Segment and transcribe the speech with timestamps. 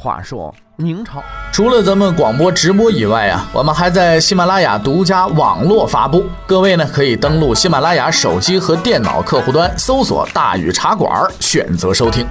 [0.00, 0.54] 话说。
[0.76, 1.22] 明朝
[1.52, 6.24] 除了咱们广播直播以外啊，我们还在喜马拉雅独家网络发布。
[6.46, 12.26] 各位呢，可以登录喜马拉雅手机和电脑客户端，搜索“大禹茶馆”，选择收听。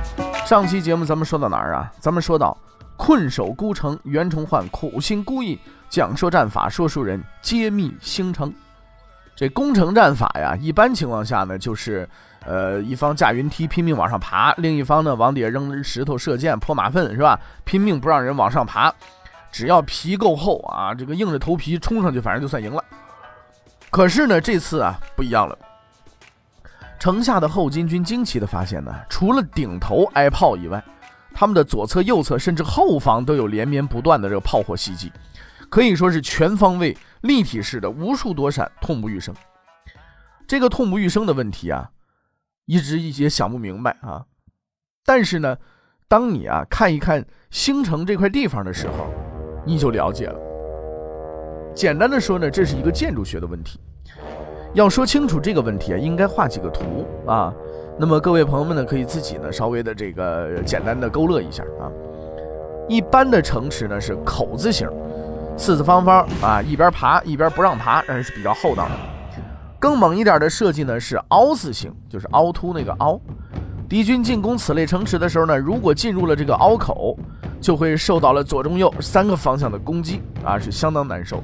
[0.47, 1.91] 上期节目咱们说到哪儿啊？
[1.99, 2.57] 咱们说到
[2.97, 5.59] 困守孤城，袁崇焕苦心孤诣，
[5.91, 8.51] 讲说战法，说书人揭秘星城。
[9.35, 12.09] 这攻城战法呀，一般情况下呢，就是。
[12.49, 17.39] 呃，一方架云梯拼命往上爬，另一方呢往底下扔石头、射箭、泼马粪，是吧？
[17.63, 18.91] 拼命不让人往上爬，
[19.51, 22.83] 只要皮够厚啊，这个硬着头皮冲上去，反正就算赢了。
[23.91, 25.55] 可是呢，这次啊不一样了。
[26.97, 30.83] 城下的后金军惊奇的发现呢，除了顶头挨炮以外，
[31.35, 35.13] 他们的左侧、右侧甚至后方都有连绵不断的这个炮火袭击，
[35.69, 39.35] 可以说是全方位、立体式的无数躲闪，痛不欲生。
[40.47, 41.87] 这个痛不欲生的问题啊。
[42.69, 44.23] 一直也想不明白啊，
[45.03, 45.57] 但是呢，
[46.07, 49.07] 当你啊看一看星城这块地方的时候，
[49.65, 50.39] 你就了解了。
[51.73, 53.79] 简单的说呢，这是一个建筑学的问题。
[54.75, 57.51] 要说清楚这个问题啊，应该画几个图啊。
[57.97, 61.89] 那么各位朋友们呢，可以自己呢稍微的这个简单的勾勒一下啊。
[62.87, 64.87] 一般的城池呢是口字形，
[65.57, 68.91] 四四方方啊，一边爬一边不让爬，那是比较厚道的。
[69.79, 73.19] 更猛一点的设计呢是凹字形，就是凹凸那个凹。
[73.87, 77.17] 敌军进攻此类城池的时候呢，如果进入了这个凹口，
[77.61, 81.41] 就会受到了左中右三个方向的攻击啊，是相当难受。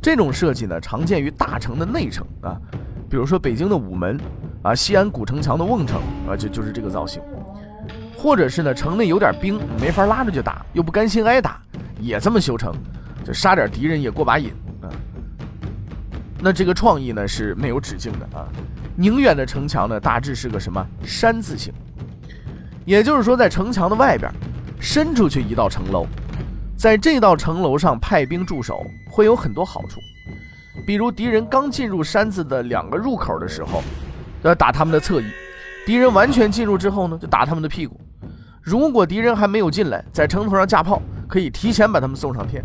[0.00, 2.56] 这种设计呢，常见于大城的内城啊，
[3.08, 4.18] 比如说北京的午门
[4.62, 7.22] 啊，西安古城墙的瓮城啊，就就是这个造型。
[8.16, 11.60] 或者是呢，城内有点兵，没法拉着就打，又不甘心挨打，
[12.00, 12.74] 也这么修城，
[13.24, 14.52] 就杀点敌人也过把瘾。
[16.40, 18.46] 那这个创意呢是没有止境的啊！
[18.94, 21.72] 宁远的城墙呢大致是个什么山字形，
[22.84, 24.30] 也就是说在城墙的外边
[24.80, 26.06] 伸出去一道城楼，
[26.76, 30.00] 在这道城楼上派兵驻守会有很多好处，
[30.86, 33.82] 比如敌人刚进入山子的两个入口的时候，
[34.42, 35.24] 要打他们的侧翼；
[35.84, 38.00] 敌人完全进入之后呢，就打他们的屁股。
[38.62, 42.62] 如果敌人还没有进来，在城头上架炮，可以提前把他们送上天。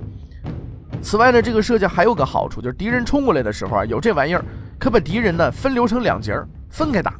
[1.03, 4.43] 此外呢，这个设计还有个好处，就是敌人冲过来的时候啊，有这玩意儿，
[4.79, 7.13] 可把敌人呢分流成两截儿，分开打。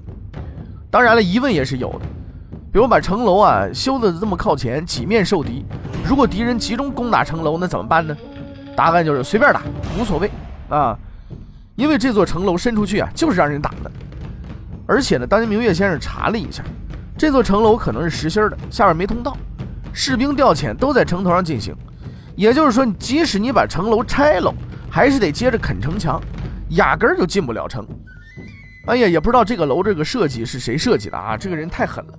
[0.89, 2.05] 当然了，疑问也是有的，
[2.71, 5.65] 比如把城楼啊修的这么靠前，几面受敌，
[6.07, 8.15] 如果敌人集中攻打城楼，那怎么办呢？
[8.75, 9.61] 答案就是随便打，
[9.99, 10.31] 无所谓
[10.69, 10.97] 啊，
[11.75, 13.91] 因为这座城楼伸出去啊，就是让人打的。
[14.87, 16.63] 而且呢，当年明月先生查了一下，
[17.17, 19.35] 这座城楼可能是实心的，下面没通道，
[19.91, 21.75] 士兵调遣都在城头上进行。
[22.35, 24.53] 也就是说，即使你把城楼拆了，
[24.89, 26.21] 还是得接着啃城墙，
[26.69, 27.85] 压根儿就进不了城。
[28.87, 31.37] 哎呀，也不知道这个楼这个设计是谁设计的啊！
[31.37, 32.13] 这个人太狠了。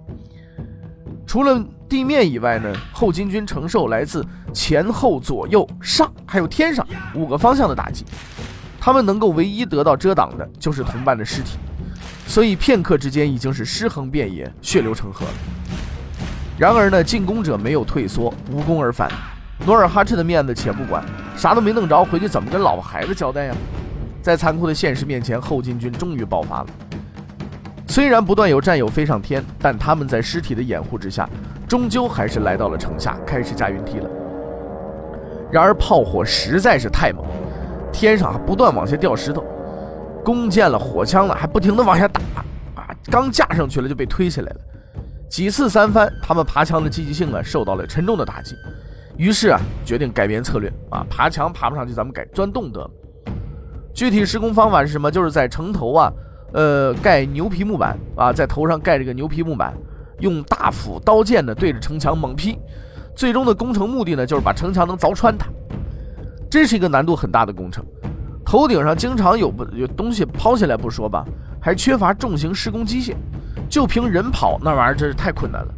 [1.27, 8.05] 除了地面以外呢，后金军承受来自前后左右上还有天上五个方向的打击，
[8.81, 11.59] 他们能够唯一得到遮挡的就是同伴的尸体，
[12.27, 15.33] 所以片刻之间已经是尸横遍野，血流成河了。
[16.57, 19.11] 然而呢，进攻者没有退缩，无功而返。
[19.67, 21.03] 努尔哈赤的面子且不管，
[21.37, 23.55] 啥都没弄着，回去怎么跟老婆孩子交代呀？
[24.21, 26.67] 在残酷的现实面前，后金军终于爆发了。
[27.87, 31.29] 虽然不断有战友飞上天，但他们在尸体的掩护之下，
[31.69, 34.09] 终究还是来到了城下，开始架云梯了。
[35.51, 37.25] 然而炮火实在是太猛，
[37.93, 39.45] 天上还不断往下掉石头，
[40.25, 42.21] 弓箭了、火枪了，还不停的往下打
[42.75, 42.89] 啊！
[43.11, 44.57] 刚架上去了就被推下来了，
[45.29, 48.57] 几次三番，他们爬墙的积极性啊受到了沉重的打击。
[49.17, 52.91] 于是啊，决定改变策略啊，爬墙爬不上去，咱们改钻洞得了。
[53.95, 55.11] 具体施工方法是什么？
[55.11, 56.13] 就是在城头啊，
[56.53, 59.73] 呃，盖牛皮木板啊，在头上盖这个牛皮木板，
[60.19, 62.59] 用大斧、刀剑呢对着城墙猛劈。
[63.15, 65.47] 最终的工程目的呢，就是把城墙能凿穿它。
[66.51, 67.85] 这是一个难度很大的工程，
[68.45, 71.25] 头顶上经常有不有东西抛下来不说吧，
[71.61, 73.15] 还缺乏重型施工机械，
[73.69, 75.75] 就凭人跑那玩意儿真是太困难了。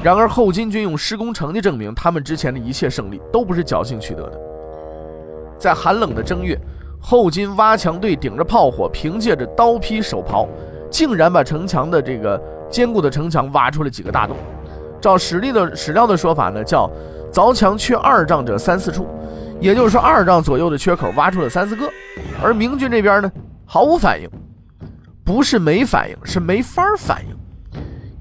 [0.00, 4.40] 然而后金军用施工成绩证明，他们之前的一切胜利都不是侥幸取得的。
[5.58, 6.58] 在寒冷的正月，
[7.00, 10.46] 后金挖墙队顶着炮火，凭借着刀劈手刨，
[10.90, 14.36] 竟然把城墙的这个坚固的城墙挖出了几个大洞。
[15.00, 16.90] 照史力的史料的说法呢，叫
[17.32, 19.06] 凿墙缺二丈者三四处，
[19.60, 21.88] 也就是说二丈左右的缺口挖出了三四个。
[22.42, 23.30] 而明军这边呢，
[23.64, 24.28] 毫无反应，
[25.24, 27.36] 不是没反应，是没法反应，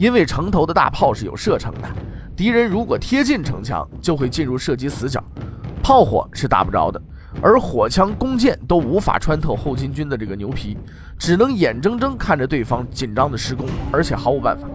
[0.01, 1.87] 因为城头的大炮是有射程的，
[2.35, 5.23] 敌人如果贴近城墙，就会进入射击死角，
[5.83, 6.99] 炮火是打不着的。
[7.39, 10.75] 而火枪、弓箭都无法穿透后金军的这个牛皮，
[11.19, 14.67] 只能眼睁睁看着对方紧张的施工，而且毫无办法。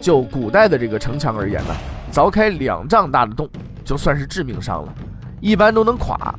[0.00, 1.72] 就古代的这个城墙而言呢，
[2.10, 3.48] 凿开两丈大的洞
[3.84, 4.92] 就算是致命伤了，
[5.40, 6.34] 一般都能垮。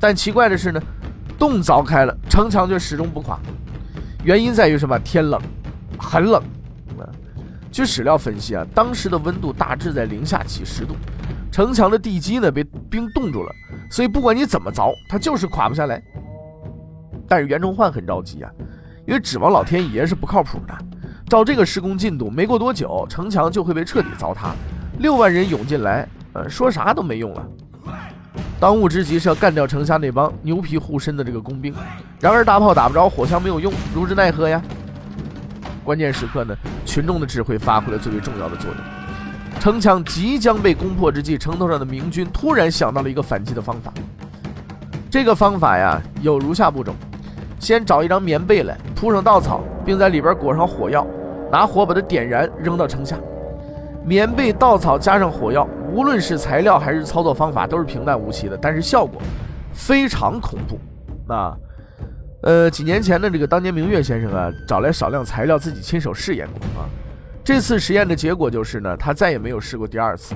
[0.00, 0.80] 但奇怪的是呢，
[1.38, 3.38] 洞凿开了，城墙却始终不垮。
[4.24, 4.98] 原因在于什么？
[5.00, 5.38] 天冷，
[5.98, 6.42] 很冷。
[7.72, 10.94] 据史料分析啊，当时的温度大致在零下几十度，
[11.50, 13.50] 城墙的地基呢被冰冻住了。
[13.90, 16.00] 所以不管你怎么凿，它就是垮不下来。
[17.26, 18.50] 但是袁崇焕很着急啊，
[19.06, 20.74] 因为指望老天爷是不靠谱的。
[21.30, 24.54] 照这个施工进度，没过多久，城墙就会被彻底凿塌，
[24.98, 27.48] 六万人涌进来，呃，说啥都没用了。
[28.60, 31.74] 当务之急是要干掉城下那帮牛皮护身的这个工兵。
[32.20, 34.62] 然而大炮打不着，火枪没有用，如之奈何呀？
[35.82, 38.76] 关键时刻呢，群众的智慧发挥了最为重要的作用。
[39.60, 43.92] 城墙即将被攻破之际，城头上的明军突然想到了一个反击的方法。
[45.10, 46.92] 这个方法呀，有如下步骤：
[47.58, 51.06] 先找一张棉被来，铺上稻草，并在里边裹上火药，
[51.50, 53.16] 拿火把它点燃，扔到城下。
[54.04, 59.20] 棉被、稻草加上火药，无论是材料还是操作方法，都是平淡无奇的，但是效果
[59.72, 61.32] 非常恐怖。
[61.32, 61.54] 啊，
[62.42, 66.88] 呃，几年前的这个当年明月先生啊，找来少量材料，自己亲手试验过啊。
[67.44, 70.34] 这次实验的结果就是呢，他再也没有试过第二次，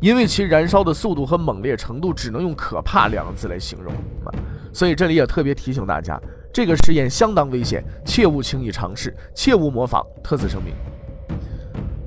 [0.00, 3.92] 因为其燃烧的速度和猛烈程度只能用“可怕”两个字来形容
[4.24, 4.30] 啊。
[4.72, 6.20] 所以这里也特别提醒大家，
[6.52, 10.72] 这个试验相当危险，切勿轻易尝试，切勿模仿，特此声明。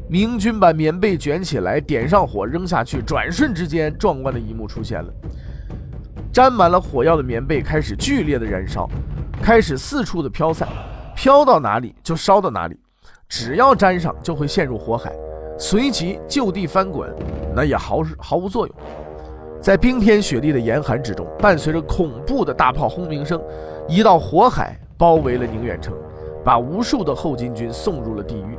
[0.07, 5.13] 明军把棉被卷起来，点上火，扔下去，转瞬之间，壮观的一幕出现了：
[6.31, 8.89] 沾满了火药的棉被开始剧烈的燃烧，
[9.41, 10.67] 开始四处的飘散，
[11.15, 12.79] 飘到哪里就烧到哪里。
[13.27, 15.11] 只要沾上，就会陷入火海，
[15.57, 17.13] 随即就地翻滚，
[17.55, 18.75] 那也毫毫无作用。
[19.61, 23.41] 在冰天雪地的严寒之中，伴随着恐怖的大炮轰鸣声，
[23.87, 25.93] 一道火海包围了宁远城，
[26.43, 28.57] 把无数的后金军送入了地狱。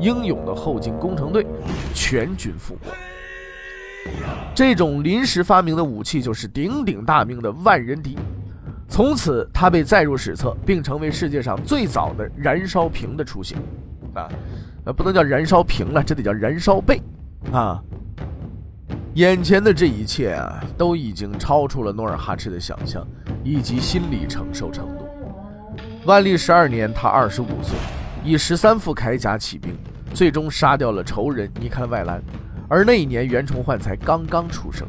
[0.00, 1.46] 英勇的后金工程队
[1.94, 4.12] 全军覆没。
[4.54, 8.18] 这种临时发明的武器就是鼎鼎大名的万人敌，
[8.88, 13.58] 从此它被载入史册，并成为世界上最早的燃烧瓶的雏形。
[14.14, 14.28] 啊，
[14.84, 17.02] 呃，不能叫燃烧瓶了，这得叫燃烧被，
[17.50, 17.82] 啊！
[19.14, 23.06] 眼前的这一切啊，都已经超出了努尔哈赤的想象
[23.42, 25.06] 以及心理承受程度。
[26.04, 27.76] 万历十二年，他二十五岁，
[28.24, 29.74] 以十三副铠甲起兵，
[30.12, 32.22] 最终杀掉了仇人尼堪外兰。
[32.68, 34.86] 而那一年，袁崇焕才刚刚出生，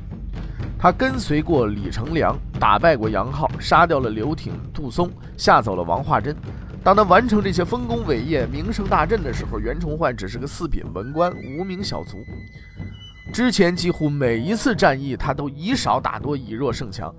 [0.86, 6.36] 他跟随过李成梁，打败过杨浩，杀掉了刘挺、杜松，吓走了王化贞。
[6.84, 12.20] 当他完成这些丰功伟业、名声大振的时候，袁崇焕只是个四品文官、无名小卒。
[13.34, 17.12] 之前几乎每一次战役，他都以少打多、以弱胜强。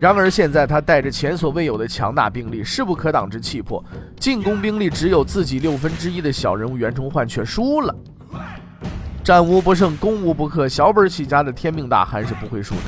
[0.00, 3.84] 然而现在，他带着前所未有的强大兵力、势不可挡之气魄，
[4.18, 7.94] 进攻兵力只有自己六分之一的小人物袁崇焕却输了。
[9.22, 12.80] 战无不胜、攻无不克，小本起家的天命大汉是不会输的，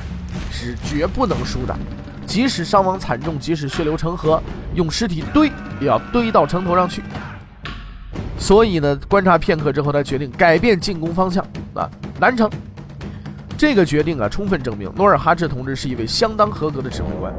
[0.55, 1.77] 是绝不能输的。
[2.25, 4.41] 即使伤亡惨重，即使血流成河，
[4.75, 5.49] 用尸体堆
[5.81, 7.03] 也要堆到城头上去。
[8.39, 11.45] 所以呢，观察片刻之后，他决定改变进攻方向
[11.75, 12.49] 啊，南城。
[13.59, 17.33] 这个决定啊，充分证明努尔哈赤同志是一位相当合格的指挥官。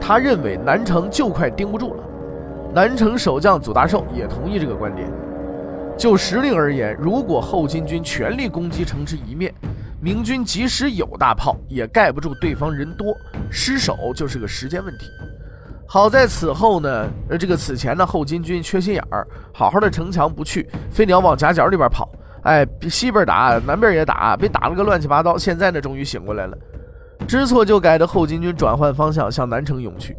[0.00, 2.02] 他认为南城就快盯不住了。
[2.74, 5.10] 南城守将祖大寿也同意这个观点。
[5.96, 9.52] 就实力而言，如果后金军全力攻击城池一面。
[10.00, 13.16] 明军即使有大炮，也盖不住对方人多，
[13.50, 15.06] 失守就是个时间问题。
[15.88, 22.10] 好在此后呢，呃，这个此前呢，后金军缺心眼儿，好好的城墙不去，非得要往夹角里边跑。
[22.42, 25.38] 哎，西边打，南边也打，被打了个乱七八糟。
[25.38, 26.56] 现在呢，终于醒过来了，
[27.26, 30.16] 知错就改的后金军转换方向，向南城涌去。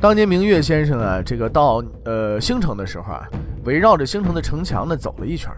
[0.00, 3.28] 当年明月先生啊，这个到呃兴城的时候啊，
[3.64, 5.50] 围绕着兴城的城墙呢走了一圈。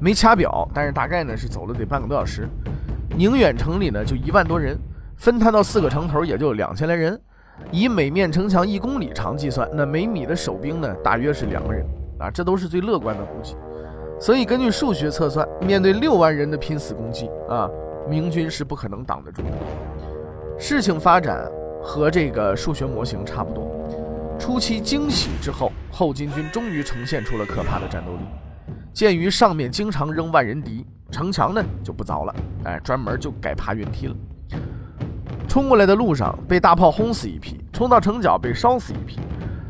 [0.00, 2.48] 没掐表，但是大概呢是走了得半个多小时。
[3.16, 4.78] 宁远城里呢就一万多人，
[5.16, 7.20] 分摊到四个城头也就两千来人。
[7.70, 11.84] 以每面城墙一公里长计算，那每米的守兵呢大约是两个人
[12.18, 13.54] 啊，这都是最乐观的估计。
[14.18, 17.68] 所以根据数学测算，面对六万人的拼死攻击啊，
[18.08, 19.48] 明军是不可能挡得住的。
[20.58, 21.46] 事情发展
[21.82, 23.70] 和这个数学模型差不多。
[24.38, 28.20] 初期惊喜之后，后金军终于呈现出了可怕的战斗力。
[28.92, 32.34] 鉴于上面经常扔万人敌，城墙呢就不凿了，
[32.64, 34.16] 哎，专门就改爬云梯了。
[35.48, 39.18] 冲过来的路上被大炮轰死一批，冲到城角被烧死一批，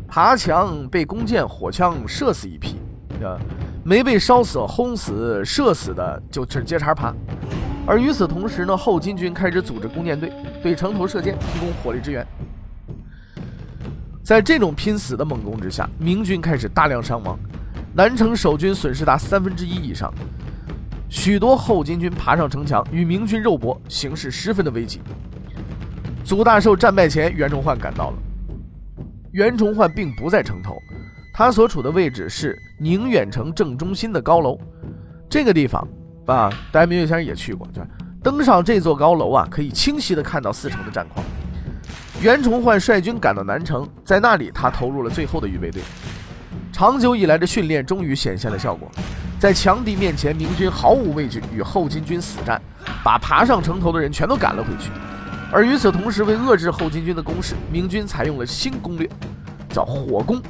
[0.07, 2.76] 爬墙被弓箭、火枪射死一批，
[3.25, 3.38] 啊，
[3.83, 7.14] 没被烧死、轰死、射死的就是接茬爬。
[7.87, 10.30] 而与此同时呢，后金军开始组织弓箭队
[10.62, 12.26] 对城头射箭，提供火力支援。
[14.23, 17.38] 在这种拼死的猛攻之下，明军开始大量伤亡，
[17.93, 20.13] 南城守军损失达三分之一以上，
[21.09, 25.01] 许多后金军爬上城墙与明军肉搏，形势十分的危急。
[26.25, 28.17] 祖大寿战败前，袁崇焕赶到了。
[29.33, 30.77] 袁崇焕并不在城头，
[31.35, 34.57] 他所处的位置是宁远城正中心的高楼。
[35.29, 35.87] 这个地方
[36.27, 37.83] 啊，大家明月先生也去过，就
[38.23, 41.27] 登上这座高楼啊，可以清晰的看到四城的战况。
[42.23, 45.83] 袁崇焕率军赶到南城，在那里他投入了最后的预备队。
[46.81, 48.89] 长久以来的训练终于显现了效果，
[49.39, 52.59] 在强敌面前，明军毫无畏惧，与后金军死战，
[53.05, 54.91] 把爬上城头的人全都赶了回去。
[55.53, 59.07] 而与此同时，为遏制后金军的攻势，明军采用了新攻略，
[59.69, 60.41] 叫火攻。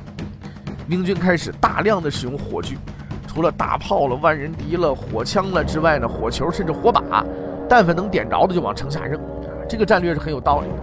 [0.87, 2.79] 明军开始大量的使用火炬，
[3.27, 7.27] 除了大炮了、万人敌了、火枪了之外呢，火球甚至火把，
[7.69, 9.21] 但凡能点着的就往城下扔。
[9.69, 10.75] 这个战略是很有道理的。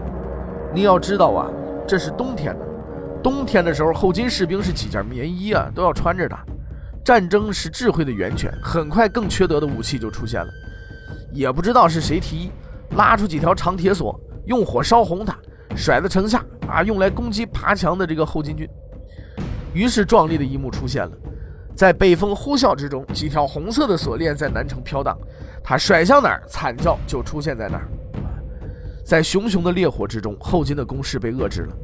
[0.74, 1.48] 你要知道啊，
[1.88, 2.67] 这是冬天的，
[3.24, 6.38] 冬天的时候，后金士兵是几件棉衣啊，都要穿着的。
[7.04, 10.50] 战争是智慧的源泉，很快更缺德的武器就出现了。
[11.32, 12.52] 也不知道是谁提议，
[12.96, 15.38] 拉出几条长铁索，用火烧红它，
[15.76, 18.68] 甩在城下啊，用来攻击爬墙的这个后金军。
[19.74, 21.12] 于是壮丽的一幕出现了，
[21.76, 25.18] 在北风呼啸之中，几条红色的锁链在南城飘荡，
[25.64, 27.88] 它甩向哪儿，惨叫就出现在哪儿。
[29.06, 31.76] 在熊熊的烈火之中，后金的攻势被遏制了，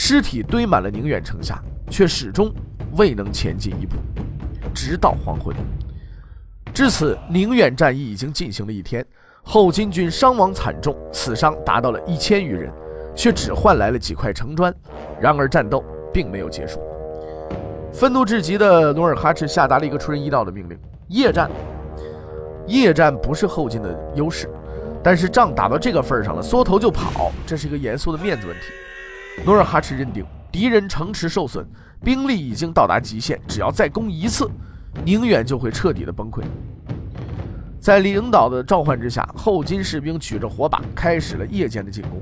[0.00, 2.54] 尸体堆满了宁远城下，却始终
[2.96, 3.96] 未能前进一步，
[4.72, 5.52] 直到黄昏。
[6.72, 9.04] 至此，宁远战役已经进行了一天，
[9.42, 12.72] 后金军伤亡惨重，死伤达到了一千余人，
[13.12, 14.72] 却只换来了几块城砖。
[15.20, 16.80] 然而，战斗并没有结束。
[17.92, 20.78] 愤怒至极的努尔哈赤下达了一个出人意料的命令：
[21.08, 21.50] 夜战。
[22.68, 24.48] 夜战不是后金的优势。
[25.02, 28.66] 但是仗打到这个份上了，缩头就跑，这是一个严肃的面子问题。
[29.44, 31.66] 努尔哈赤认定敌人城池受损，
[32.04, 34.50] 兵力已经到达极限，只要再攻一次，
[35.04, 36.42] 宁远就会彻底的崩溃。
[37.80, 42.20] 在领导的召唤之下，后金士兵举着火把，开始了夜间的进攻。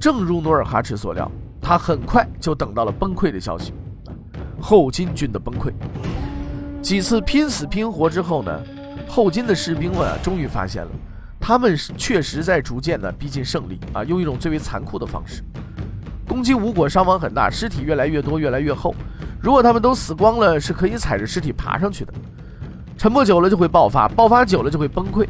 [0.00, 3.72] 正如努尔哈赤所料，他很快就等到了崩溃的消息——
[4.60, 5.72] 后金军的崩溃。
[6.80, 8.60] 几次拼死拼活之后呢，
[9.06, 10.90] 后金的士兵们啊，终于发现了。
[11.38, 15.42] 他们确实在逐渐的逼近胜利啊，用一种最为残酷的方式，
[16.32, 18.94] 攻击无果，伤亡很大，尸体越来越多，越来越厚。
[19.38, 22.14] 如果他们都死光了，是可以踩着尸体爬上去的。
[22.96, 25.26] 沉默久了就会爆发，爆发久了就会崩溃。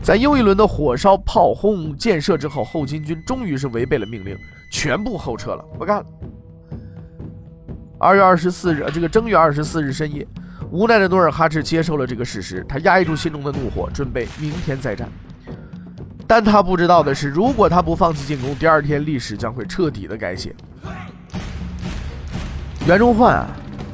[0.00, 4.34] 在又一轮的火烧、炮轰、箭射之后，后金军终于是违背了命令，
[4.72, 6.06] 全部后撤了，不干了。
[7.98, 10.26] 二月二十四日，这个正月二十四日深夜。
[10.70, 15.10] 无奈的努尔哈赤接受了这个事实，他压抑住心中的怒火，准备明天再战。
[16.26, 20.54] 但他不知道的是，如果他不放弃进攻，第二天历史将会彻底的改写。
[22.86, 23.46] 袁崇焕啊，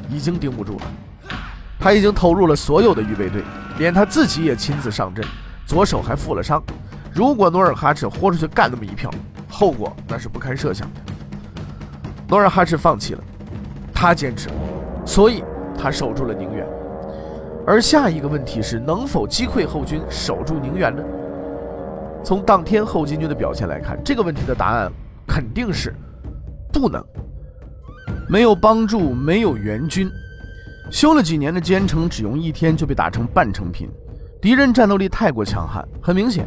[0.09, 0.85] 已经盯不住了，
[1.79, 3.43] 他已经投入了所有的预备队，
[3.77, 5.25] 连他自己也亲自上阵，
[5.65, 6.61] 左手还负了伤。
[7.13, 9.09] 如果努尔哈赤豁出去干那么一票，
[9.49, 11.01] 后果那是不堪设想的。
[12.27, 13.23] 努尔哈赤放弃了，
[13.93, 14.49] 他坚持，
[15.05, 15.43] 所以。
[15.75, 16.65] 他守住了宁远，
[17.65, 21.03] 而下一个问题是能否击溃后军，守住宁远呢？
[22.23, 24.91] 从当天后金军的表现来看，这个问题的答案
[25.27, 25.93] 肯定是
[26.71, 27.03] 不能。
[28.29, 30.09] 没有帮助，没有援军，
[30.89, 33.89] 修了几年的坚城，只用一天就被打成半成品。
[34.41, 36.45] 敌人战斗力太过强悍，很明显，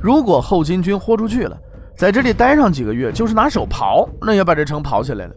[0.00, 1.56] 如果后金军豁出去了，
[1.96, 5.34] 在这里待上几个月，就是拿手刨，那也把这城刨下来了。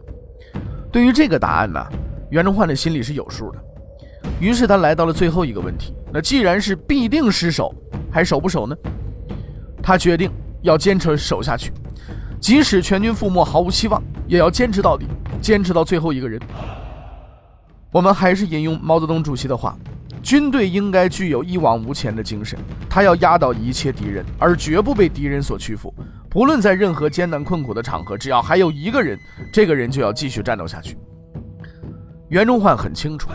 [0.90, 1.80] 对于这个答案呢？
[2.30, 3.58] 袁崇焕的心里是有数的，
[4.40, 7.74] 于是他来到了最后一个问题：那既然是必定失守，
[8.10, 8.74] 还守不守呢？
[9.82, 10.30] 他决定
[10.62, 11.72] 要坚持守下去，
[12.40, 15.06] 即使全军覆没，毫无希望，也要坚持到底，
[15.40, 16.40] 坚持到最后一个人。
[17.90, 19.76] 我们还是引用毛泽东主席的话：
[20.22, 22.58] 军队应该具有一往无前的精神，
[22.88, 25.92] 他要压倒一切敌人，而绝不被敌人所屈服。
[26.30, 29.18] 不论在任何艰难困苦的场合，只要还有一个人，
[29.52, 30.96] 这个人就要继续战斗下去。
[32.30, 33.28] 袁崇焕很清楚，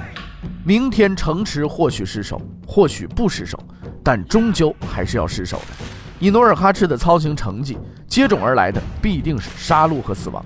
[0.66, 3.60] 明天城池或许失守，或许不失守，
[4.04, 5.97] 但终究还是要失守的。
[6.20, 10.44] 以努尔哈赤的操行成绩，接踵而来的必定是杀戮和死亡。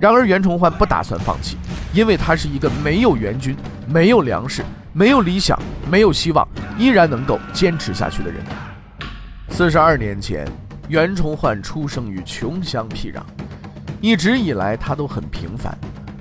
[0.00, 1.56] 然而袁崇焕不打算放弃，
[1.92, 4.62] 因为他是一个没有援军、没有粮食、
[4.92, 5.58] 没有理想、
[5.90, 8.42] 没有希望，依然能够坚持下去的人。
[9.50, 10.44] 四十二年前，
[10.88, 13.20] 袁崇焕出生于穷乡僻壤，
[14.00, 15.78] 一直以来他都很平凡，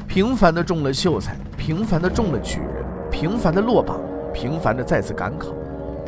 [0.08, 4.00] 平凡的中了秀才，平凡的中了举人，平凡的落榜，
[4.32, 5.48] 平凡的再次赶考，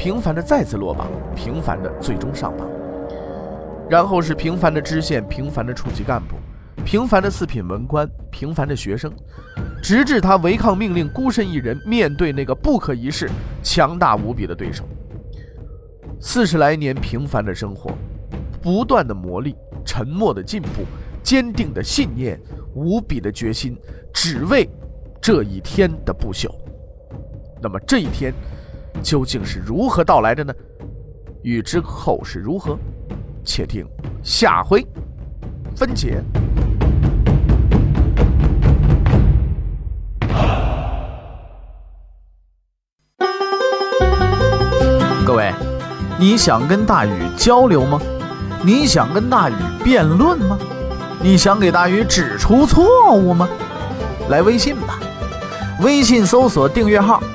[0.06, 2.70] 平凡的再次落榜，平凡的最终上榜。
[3.90, 6.36] 然后是平凡的知县，平凡的处级干部，
[6.86, 9.12] 平凡的四品文官，平凡的学生，
[9.82, 13.28] 直至他违抗命令，孤身一人面对那个不可一世、
[13.64, 14.84] 强大无比的对手。
[16.20, 17.90] 四十来年平凡的生活，
[18.62, 20.84] 不断的磨砺，沉默的进步，
[21.24, 22.40] 坚定的信念，
[22.76, 23.76] 无比的决心，
[24.14, 24.70] 只为
[25.20, 26.48] 这一天的不朽。
[27.60, 28.32] 那么这一天
[29.02, 30.54] 究竟是如何到来的呢？
[31.44, 32.78] 欲知后事如何？
[33.44, 33.86] 且听
[34.24, 34.86] 下回
[35.76, 36.24] 分解。
[45.26, 45.54] 各位，
[46.20, 48.02] 你想跟大禹交流吗？
[48.64, 50.58] 你想跟大禹辩论吗？
[51.22, 53.48] 你想给大禹指出错误吗？
[54.30, 55.00] 来微信吧，
[55.82, 57.22] 微信搜索订阅号“